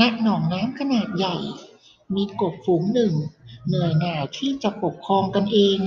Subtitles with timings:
[0.00, 1.36] ณหนองน้ำขนาดใหญ่
[2.14, 3.12] มีกบฝูงหนึ่ง
[3.66, 5.78] เหนื่อยหน่ายที่จะปกครองกันเอง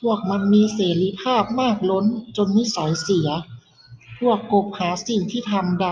[0.00, 2.06] พวกมันมีเสรีภาพมากล้น
[2.36, 3.28] จนนิสัยเสีย
[4.18, 5.88] พวกกบหาสิ่งที่ทำใด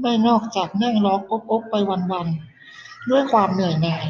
[0.00, 1.74] ไม่นอกจากนั่งร้องอบอบไป
[2.12, 4.06] วันๆ ด้วยความเหนื่อยหน่าย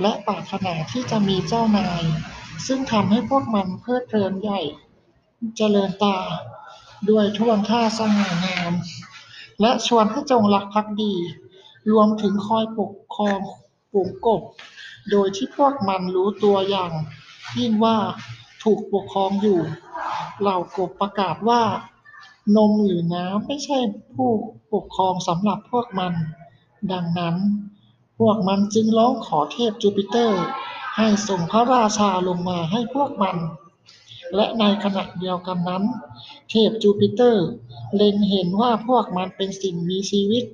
[0.00, 2.02] และปรารถนาที่จะมีเจ้านาย
[2.66, 4.60] ซึ่งทำให้พวกมันเพลิดเพลินใหญ่
[5.56, 6.18] เจริญตา
[7.10, 8.72] ด้วยท่วงท่าสง่างาม
[9.60, 11.14] และชวนให้จงรักภักดี
[11.90, 13.40] รวมถึงคอยปกครอง
[13.90, 14.42] ฝูงกบ
[15.10, 16.92] โดยที่พวกมันรู้ตัวอย่าง
[17.58, 17.96] ยิ่งว่า
[18.62, 19.60] ถูกปกครองอยู่
[20.40, 21.62] เหล่ากบประกาศว่า
[22.56, 23.78] นมหรือน้ำไม่ใช่
[24.14, 24.30] ผู้
[24.72, 26.12] ปกครองสำหรับพวกมัน
[26.92, 27.36] ดังนั้น
[28.18, 30.42] พวกมันจึงร้องขอเทพจูปิเตอร์
[30.96, 33.36] ให้ส่งพระราชาลงมาให้พวกมัน
[34.34, 35.84] และในขณะเดียวกันนั้น
[36.50, 37.46] เทพจูปิเตอร์
[37.96, 40.44] เล็งเห็นว่าพวกมันเป็นสิ่งมีชีวิต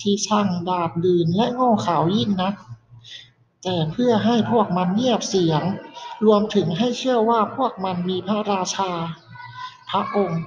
[0.00, 2.54] ที่ช่างดาบดื่นและโง่เขลายิ่งนัก
[3.62, 5.62] แต่เพื่อให้พวกมันเงียบเสียง
[6.26, 8.92] รวมถึงให้เชื่อว่าพวกมันมีพระราชา
[9.90, 10.42] พระองค์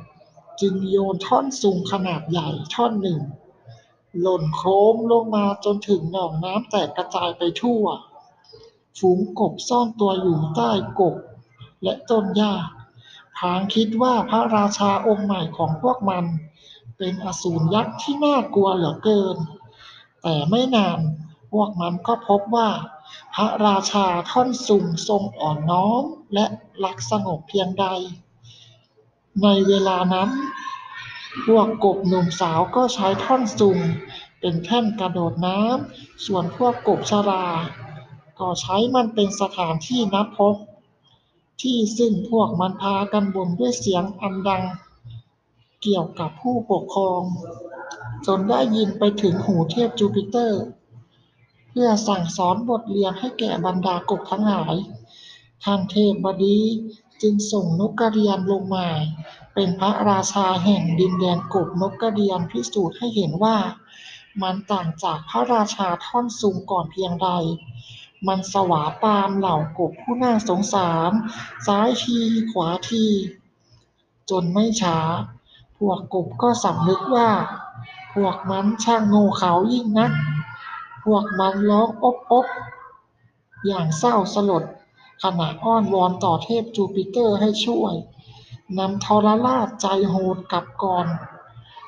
[0.61, 3.19] จึงโยนท่อนสูงขนาดใหญ่ท่อนหนึ่ง
[4.21, 7.83] หล่นโครมลงมาจนถึงหนองน้ำแตกกระจายไปทั่ว
[8.99, 11.15] ฝูงกบซ่อนตัวอยู่ใต้กก
[11.83, 12.53] และต้นหญ้า
[13.37, 16.25] พางคิดว่าพระราชาองค์ใหม่ของพวกมัน
[16.97, 19.37] เป็นอสูรยักษ์ที่น่ากลัวเหลือเกิน
[20.21, 20.99] แต่ไม่นาน
[21.51, 22.69] พวกมันก็พบว่า
[23.33, 26.03] พระราชาท่อนสูงทรงอ่อนน้อม
[26.33, 26.45] และ
[26.83, 27.85] รักสงบเพียงใด
[29.43, 30.29] ในเวลานั้น
[31.45, 33.79] พวกกบหนุ่มสาวก็ใช้ท่อนสูง
[34.39, 37.45] เป็นแท่นกระโดดน้ำ ส่วนพวกกบชรา
[38.39, 40.55] ก็ใช้มันเป็นสถานที่นัดพบ
[41.61, 44.63] ที่ซึ่งพวกมันพากันบ่นด้วยเสียงอันดัง
[45.89, 47.21] เกี่ยวกับผู้ปกครอง
[48.25, 50.63] จนได้ยินไปถึงหูเทพจูปิเตอร์
[51.69, 54.75] เพื่อสั่งสอนบทเรียนให้แก่บรรดากบทั้งหลาย
[55.63, 56.59] ท่านเทพบดี
[57.21, 58.87] จึงส่งนกกระเรียนลงมา
[59.53, 63.57] เป็นพระราชาแห่งดินแดนกบนกกระเรียนพิสูจน์ให้เห็นว่า
[64.41, 67.29] มันต่างจากพระราชาท่อนสูงก่อนเพียงใด
[68.27, 71.11] มันสวาปามเหล่ากบผู้น่าสงสาร
[71.67, 72.17] ซ้ายที
[72.51, 73.05] ขวาที
[74.29, 74.97] จนไม่ช้า
[75.77, 77.29] พวกกบก็สำนึกว่า
[78.13, 80.11] พวกมันช่างโง่เขลายิ่งนัก
[81.03, 82.45] พวกมันร้องอบอบ
[83.65, 84.63] อย่างเศร้าสลด
[85.23, 87.95] ขณะอ้อนวอนต่อเทพจูปิเตอร์ให้ช่วย
[88.77, 91.07] นำทรราชใจโหดกลับก่อน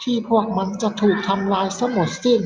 [0.03, 2.41] ที่พวกมันจะถูกทำลายซะหมดสิ้น